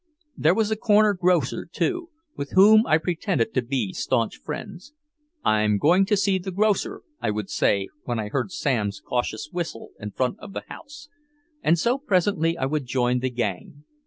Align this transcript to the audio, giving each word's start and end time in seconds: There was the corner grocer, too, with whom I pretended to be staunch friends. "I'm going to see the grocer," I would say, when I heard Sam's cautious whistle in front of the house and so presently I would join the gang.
There 0.35 0.55
was 0.55 0.69
the 0.69 0.75
corner 0.75 1.13
grocer, 1.13 1.67
too, 1.71 2.09
with 2.35 2.53
whom 2.53 2.87
I 2.87 2.97
pretended 2.97 3.53
to 3.53 3.61
be 3.61 3.93
staunch 3.93 4.37
friends. 4.41 4.93
"I'm 5.45 5.77
going 5.77 6.07
to 6.07 6.17
see 6.17 6.39
the 6.39 6.49
grocer," 6.49 7.03
I 7.21 7.29
would 7.29 7.51
say, 7.51 7.87
when 8.05 8.17
I 8.19 8.29
heard 8.29 8.51
Sam's 8.51 8.99
cautious 8.99 9.49
whistle 9.51 9.91
in 9.99 10.09
front 10.09 10.39
of 10.39 10.53
the 10.53 10.63
house 10.69 11.07
and 11.61 11.77
so 11.77 11.99
presently 11.99 12.57
I 12.57 12.65
would 12.65 12.87
join 12.87 13.19
the 13.19 13.29
gang. 13.29 13.83